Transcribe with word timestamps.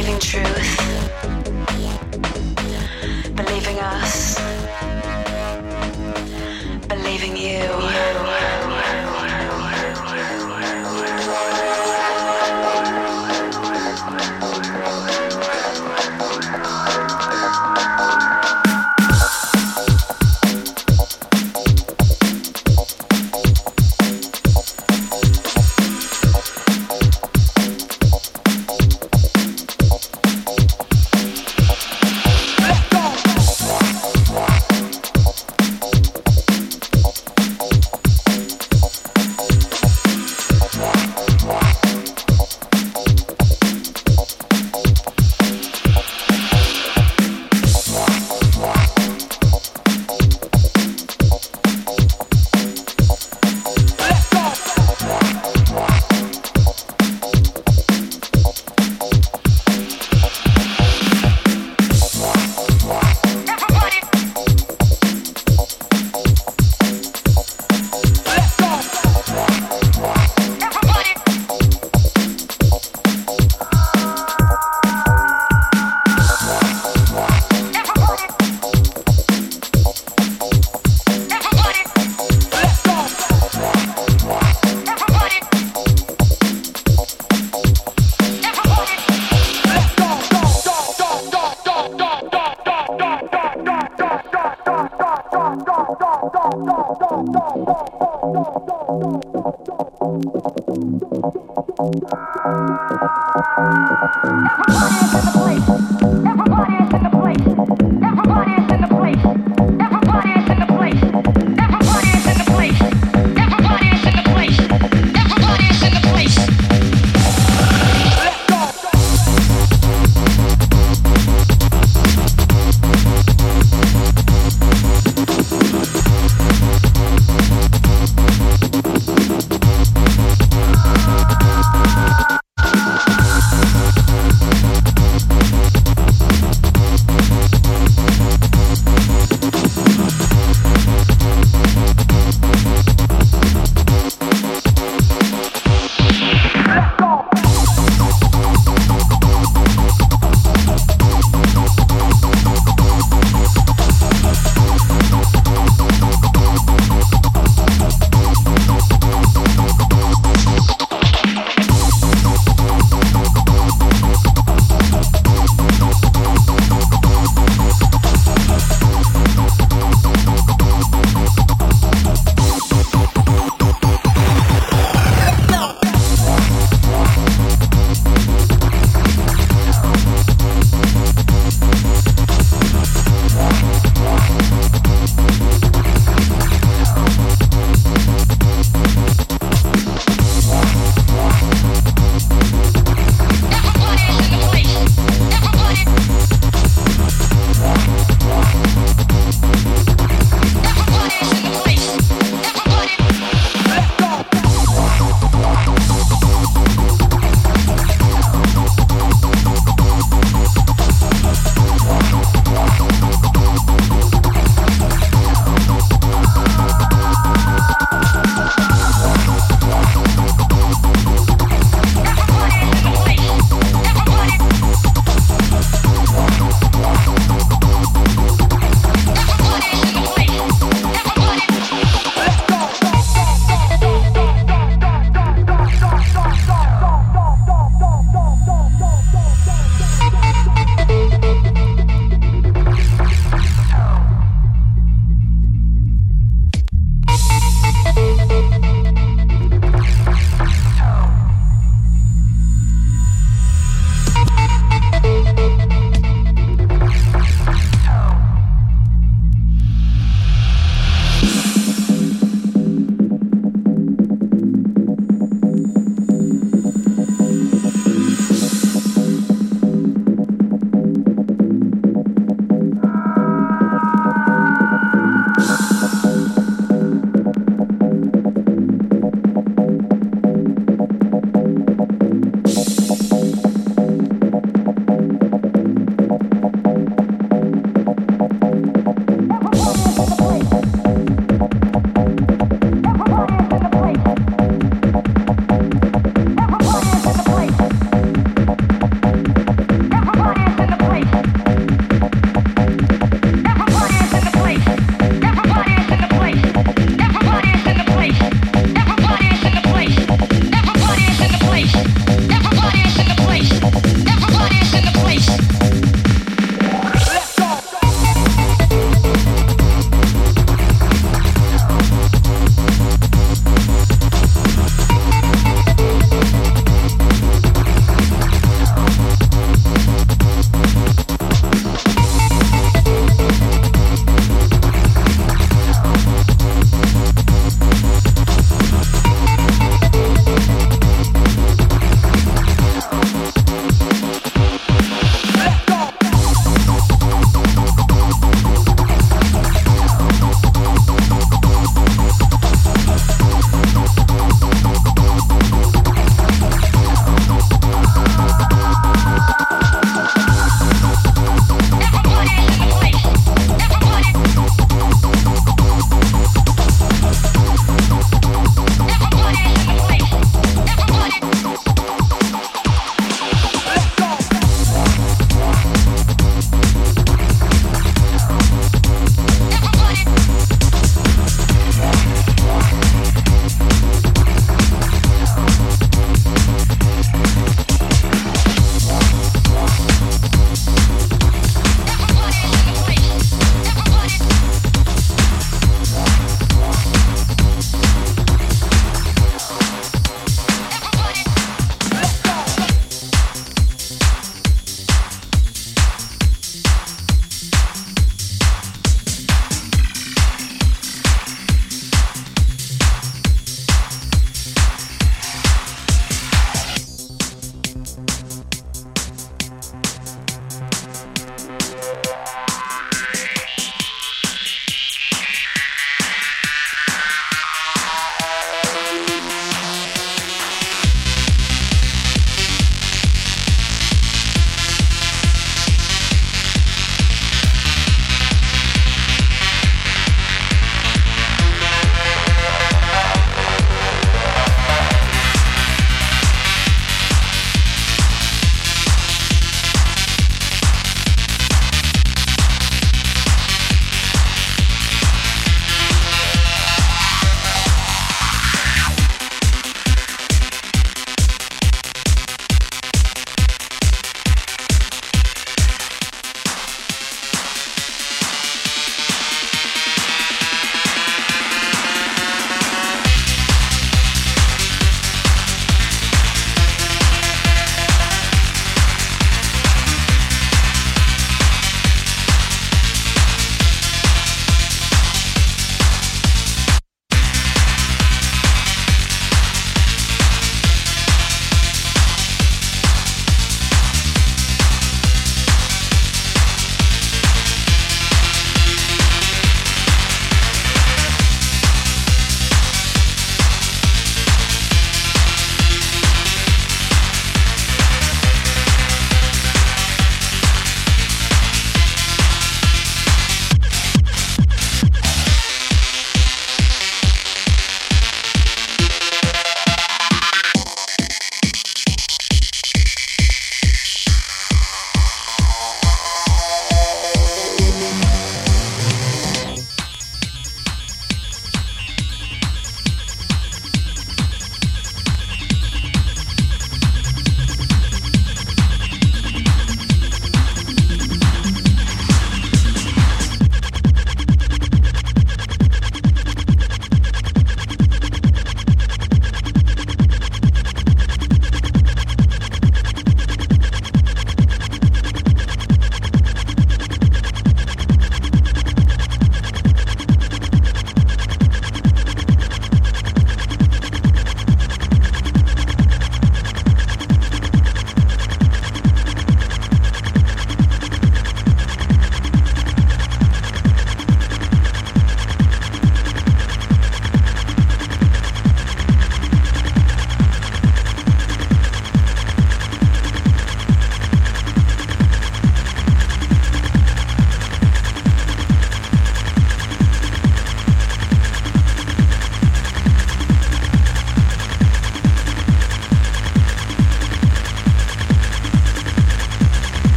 living 0.00 0.18
truth. 0.18 1.39